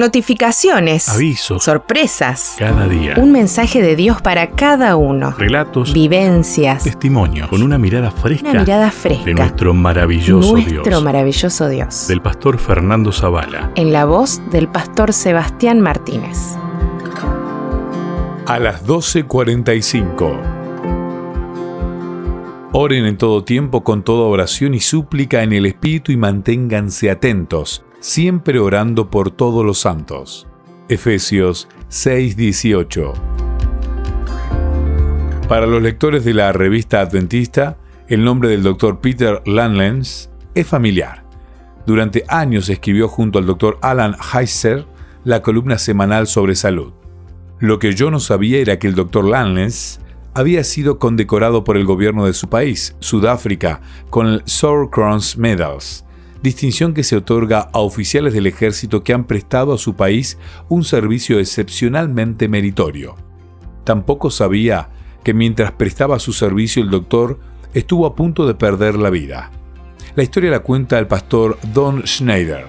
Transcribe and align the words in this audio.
Notificaciones. 0.00 1.10
Avisos. 1.10 1.62
Sorpresas. 1.62 2.54
Cada 2.58 2.88
día. 2.88 3.16
Un 3.18 3.32
mensaje 3.32 3.82
de 3.82 3.96
Dios 3.96 4.22
para 4.22 4.52
cada 4.52 4.96
uno. 4.96 5.34
Relatos. 5.36 5.92
Vivencias. 5.92 6.84
Testimonios. 6.84 7.48
Con 7.48 7.62
una 7.62 7.76
mirada 7.76 8.10
fresca. 8.10 8.48
Una 8.48 8.60
mirada 8.60 8.90
fresca. 8.90 9.26
De 9.26 9.34
nuestro 9.34 9.74
maravilloso 9.74 10.52
Nuestro 10.52 10.82
Dios. 10.84 11.02
maravilloso 11.02 11.68
Dios. 11.68 12.08
Del 12.08 12.22
pastor 12.22 12.56
Fernando 12.58 13.12
Zavala. 13.12 13.72
En 13.74 13.92
la 13.92 14.06
voz 14.06 14.40
del 14.50 14.68
pastor 14.68 15.12
Sebastián 15.12 15.82
Martínez. 15.82 16.56
A 18.46 18.58
las 18.58 18.86
12.45. 18.86 20.60
Oren 22.72 23.04
en 23.04 23.18
todo 23.18 23.44
tiempo 23.44 23.84
con 23.84 24.02
toda 24.02 24.22
oración 24.28 24.72
y 24.72 24.80
súplica 24.80 25.42
en 25.42 25.52
el 25.52 25.66
Espíritu 25.66 26.10
y 26.10 26.16
manténganse 26.16 27.10
atentos, 27.10 27.84
siempre 28.00 28.58
orando 28.58 29.10
por 29.10 29.30
todos 29.30 29.64
los 29.64 29.78
santos. 29.78 30.46
Efesios 30.88 31.68
6:18. 31.88 33.12
Para 35.48 35.66
los 35.66 35.82
lectores 35.82 36.24
de 36.24 36.34
la 36.34 36.52
revista 36.52 37.00
Adventista, 37.00 37.76
el 38.08 38.24
nombre 38.24 38.48
del 38.48 38.62
Dr. 38.62 39.00
Peter 39.00 39.42
Lanlens 39.46 40.30
es 40.54 40.66
familiar. 40.66 41.24
Durante 41.86 42.24
años 42.28 42.68
escribió 42.68 43.08
junto 43.08 43.38
al 43.38 43.46
Dr. 43.46 43.78
Alan 43.82 44.16
Heiser 44.32 44.86
la 45.24 45.42
columna 45.42 45.78
semanal 45.78 46.26
sobre 46.26 46.54
salud. 46.54 46.92
Lo 47.58 47.78
que 47.78 47.94
yo 47.94 48.10
no 48.10 48.20
sabía 48.20 48.58
era 48.58 48.78
que 48.78 48.88
el 48.88 48.94
Dr. 48.94 49.24
Lanlens 49.24 50.00
había 50.34 50.64
sido 50.64 50.98
condecorado 50.98 51.64
por 51.64 51.76
el 51.76 51.84
gobierno 51.84 52.24
de 52.24 52.32
su 52.32 52.48
país, 52.48 52.96
Sudáfrica, 53.00 53.80
con 54.08 54.26
el 54.26 54.42
Sour 54.46 54.90
Crowns 54.90 55.36
Medals, 55.36 56.04
distinción 56.42 56.94
que 56.94 57.04
se 57.04 57.16
otorga 57.16 57.68
a 57.72 57.80
oficiales 57.80 58.32
del 58.32 58.46
ejército 58.46 59.04
que 59.04 59.12
han 59.12 59.24
prestado 59.24 59.72
a 59.72 59.78
su 59.78 59.94
país 59.94 60.38
un 60.68 60.84
servicio 60.84 61.38
excepcionalmente 61.38 62.48
meritorio. 62.48 63.16
Tampoco 63.84 64.30
sabía 64.30 64.88
que 65.22 65.34
mientras 65.34 65.72
prestaba 65.72 66.18
su 66.18 66.32
servicio 66.32 66.82
el 66.82 66.90
doctor 66.90 67.38
estuvo 67.74 68.06
a 68.06 68.14
punto 68.14 68.46
de 68.46 68.54
perder 68.54 68.96
la 68.96 69.10
vida. 69.10 69.50
La 70.16 70.22
historia 70.22 70.50
la 70.50 70.60
cuenta 70.60 70.98
el 70.98 71.06
pastor 71.06 71.58
Don 71.72 72.06
Schneider. 72.06 72.66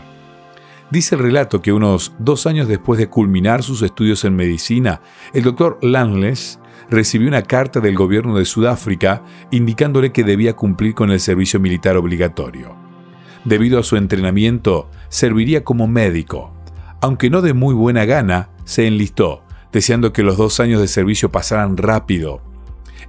Dice 0.91 1.15
el 1.15 1.21
relato 1.21 1.61
que 1.61 1.71
unos 1.71 2.13
dos 2.19 2.45
años 2.45 2.67
después 2.67 2.99
de 2.99 3.07
culminar 3.07 3.63
sus 3.63 3.81
estudios 3.81 4.25
en 4.25 4.35
medicina, 4.35 5.01
el 5.33 5.43
doctor 5.43 5.79
Lanles 5.81 6.59
recibió 6.89 7.29
una 7.29 7.43
carta 7.43 7.79
del 7.79 7.95
gobierno 7.95 8.37
de 8.37 8.43
Sudáfrica 8.43 9.23
indicándole 9.51 10.11
que 10.11 10.25
debía 10.25 10.55
cumplir 10.55 10.93
con 10.93 11.09
el 11.09 11.21
servicio 11.21 11.61
militar 11.61 11.95
obligatorio. 11.95 12.90
Debido 13.45 13.79
a 13.79 13.83
su 13.83 13.97
entrenamiento, 13.97 14.89
serviría 15.09 15.63
como 15.63 15.87
médico. 15.87 16.53
Aunque 17.01 17.29
no 17.29 17.41
de 17.41 17.53
muy 17.53 17.73
buena 17.73 18.05
gana, 18.05 18.49
se 18.65 18.87
enlistó, 18.87 19.43
deseando 19.71 20.13
que 20.13 20.23
los 20.23 20.37
dos 20.37 20.59
años 20.59 20.79
de 20.79 20.87
servicio 20.87 21.31
pasaran 21.31 21.77
rápido. 21.77 22.41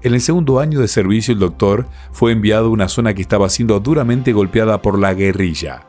En 0.02 0.14
el 0.14 0.20
segundo 0.20 0.58
año 0.58 0.80
de 0.80 0.89
servicio 0.89 1.34
el 1.34 1.41
doctor 1.41 1.86
fue 2.11 2.33
enviado 2.33 2.66
a 2.66 2.70
una 2.70 2.89
zona 2.89 3.14
que 3.14 3.22
estaba 3.22 3.48
siendo 3.48 3.78
duramente 3.80 4.33
golpeada 4.33 4.83
por 4.83 4.98
la 4.98 5.14
guerrilla. 5.14 5.86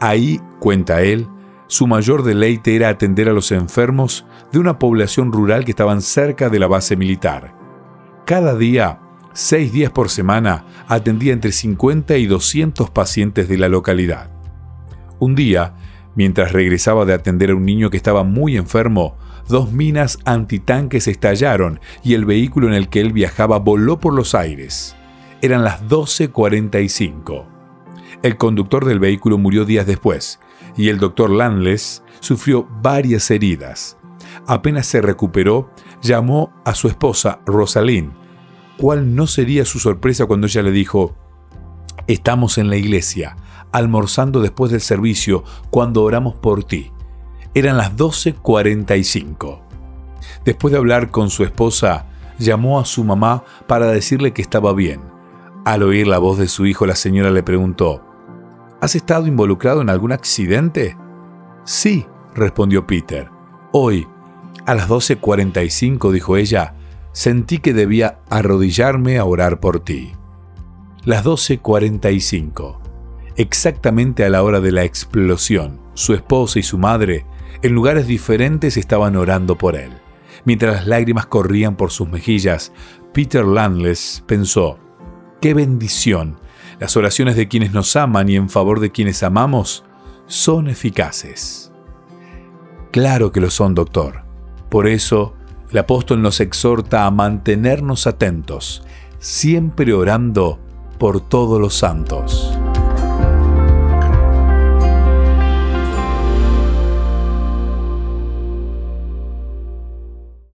Ahí, 0.00 0.40
cuenta 0.60 1.02
él, 1.02 1.28
su 1.66 1.86
mayor 1.86 2.24
deleite 2.24 2.74
era 2.76 2.88
atender 2.88 3.28
a 3.28 3.32
los 3.32 3.52
enfermos 3.52 4.26
de 4.52 4.58
una 4.58 4.78
población 4.78 5.32
rural 5.32 5.64
que 5.64 5.70
estaban 5.70 6.02
cerca 6.02 6.48
de 6.48 6.58
la 6.58 6.66
base 6.66 6.96
militar. 6.96 7.54
Cada 8.24 8.56
día, 8.56 9.00
seis 9.38 9.72
días 9.72 9.92
por 9.92 10.10
semana, 10.10 10.64
atendía 10.88 11.32
entre 11.32 11.52
50 11.52 12.16
y 12.16 12.26
200 12.26 12.90
pacientes 12.90 13.48
de 13.48 13.56
la 13.56 13.68
localidad. 13.68 14.32
Un 15.20 15.36
día, 15.36 15.76
mientras 16.16 16.50
regresaba 16.50 17.04
de 17.04 17.14
atender 17.14 17.50
a 17.50 17.54
un 17.54 17.64
niño 17.64 17.88
que 17.88 17.96
estaba 17.96 18.24
muy 18.24 18.56
enfermo, 18.56 19.16
dos 19.48 19.70
minas 19.70 20.18
antitanques 20.24 21.06
estallaron 21.06 21.78
y 22.02 22.14
el 22.14 22.24
vehículo 22.24 22.66
en 22.66 22.74
el 22.74 22.88
que 22.88 23.00
él 23.00 23.12
viajaba 23.12 23.60
voló 23.60 24.00
por 24.00 24.12
los 24.12 24.34
aires. 24.34 24.96
Eran 25.40 25.62
las 25.62 25.84
12.45. 25.84 27.46
El 28.24 28.36
conductor 28.38 28.86
del 28.86 28.98
vehículo 28.98 29.38
murió 29.38 29.64
días 29.64 29.86
después 29.86 30.40
y 30.76 30.88
el 30.88 30.98
doctor 30.98 31.30
Lanles 31.30 32.02
sufrió 32.18 32.66
varias 32.82 33.30
heridas. 33.30 33.98
Apenas 34.48 34.86
se 34.88 35.00
recuperó, 35.00 35.70
llamó 36.02 36.52
a 36.64 36.74
su 36.74 36.88
esposa, 36.88 37.38
Rosalind. 37.46 38.27
¿Cuál 38.78 39.16
no 39.16 39.26
sería 39.26 39.64
su 39.64 39.80
sorpresa 39.80 40.26
cuando 40.26 40.46
ella 40.46 40.62
le 40.62 40.70
dijo, 40.70 41.16
estamos 42.06 42.58
en 42.58 42.70
la 42.70 42.76
iglesia, 42.76 43.36
almorzando 43.72 44.40
después 44.40 44.70
del 44.70 44.80
servicio, 44.80 45.42
cuando 45.70 46.04
oramos 46.04 46.36
por 46.36 46.62
ti? 46.62 46.92
Eran 47.54 47.76
las 47.76 47.96
12.45. 47.96 49.60
Después 50.44 50.70
de 50.70 50.78
hablar 50.78 51.10
con 51.10 51.28
su 51.28 51.42
esposa, 51.42 52.06
llamó 52.38 52.78
a 52.78 52.84
su 52.84 53.02
mamá 53.02 53.42
para 53.66 53.90
decirle 53.90 54.32
que 54.32 54.42
estaba 54.42 54.72
bien. 54.72 55.00
Al 55.64 55.82
oír 55.82 56.06
la 56.06 56.18
voz 56.18 56.38
de 56.38 56.46
su 56.46 56.64
hijo, 56.64 56.86
la 56.86 56.94
señora 56.94 57.32
le 57.32 57.42
preguntó, 57.42 58.04
¿Has 58.80 58.94
estado 58.94 59.26
involucrado 59.26 59.82
en 59.82 59.90
algún 59.90 60.12
accidente? 60.12 60.96
Sí, 61.64 62.06
respondió 62.32 62.86
Peter. 62.86 63.28
Hoy, 63.72 64.06
a 64.66 64.76
las 64.76 64.88
12.45, 64.88 66.12
dijo 66.12 66.36
ella, 66.36 66.74
sentí 67.18 67.58
que 67.58 67.74
debía 67.74 68.20
arrodillarme 68.30 69.18
a 69.18 69.24
orar 69.24 69.58
por 69.58 69.80
ti. 69.80 70.12
Las 71.02 71.24
12.45. 71.24 72.78
Exactamente 73.34 74.24
a 74.24 74.30
la 74.30 74.44
hora 74.44 74.60
de 74.60 74.70
la 74.70 74.84
explosión, 74.84 75.80
su 75.94 76.14
esposa 76.14 76.60
y 76.60 76.62
su 76.62 76.78
madre, 76.78 77.26
en 77.62 77.72
lugares 77.72 78.06
diferentes, 78.06 78.76
estaban 78.76 79.16
orando 79.16 79.58
por 79.58 79.74
él. 79.74 79.90
Mientras 80.44 80.76
las 80.76 80.86
lágrimas 80.86 81.26
corrían 81.26 81.74
por 81.74 81.90
sus 81.90 82.08
mejillas, 82.08 82.72
Peter 83.12 83.44
Landless 83.44 84.22
pensó, 84.24 84.78
¡qué 85.40 85.54
bendición! 85.54 86.38
Las 86.78 86.96
oraciones 86.96 87.34
de 87.34 87.48
quienes 87.48 87.72
nos 87.72 87.96
aman 87.96 88.28
y 88.28 88.36
en 88.36 88.48
favor 88.48 88.78
de 88.78 88.92
quienes 88.92 89.24
amamos 89.24 89.84
son 90.28 90.68
eficaces. 90.68 91.72
Claro 92.92 93.32
que 93.32 93.40
lo 93.40 93.50
son, 93.50 93.74
doctor. 93.74 94.22
Por 94.70 94.86
eso, 94.86 95.34
el 95.70 95.78
apóstol 95.78 96.22
nos 96.22 96.40
exhorta 96.40 97.06
a 97.06 97.10
mantenernos 97.10 98.06
atentos, 98.06 98.82
siempre 99.18 99.92
orando 99.92 100.58
por 100.98 101.20
todos 101.20 101.60
los 101.60 101.74
santos. 101.74 102.57